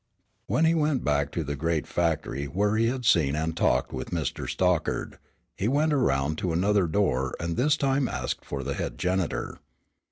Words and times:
When 0.47 0.65
he 0.65 0.73
went 0.73 1.03
back 1.03 1.31
to 1.33 1.43
the 1.43 1.55
great 1.55 1.85
factory 1.85 2.45
where 2.45 2.75
he 2.75 2.87
had 2.87 3.05
seen 3.05 3.35
and 3.35 3.55
talked 3.55 3.93
with 3.93 4.09
Mr. 4.09 4.49
Stockard, 4.49 5.19
he 5.55 5.67
went 5.67 5.93
around 5.93 6.39
to 6.39 6.53
another 6.53 6.87
door 6.87 7.35
and 7.39 7.55
this 7.55 7.77
time 7.77 8.07
asked 8.07 8.43
for 8.43 8.63
the 8.63 8.73
head 8.73 8.97
janitor. 8.97 9.59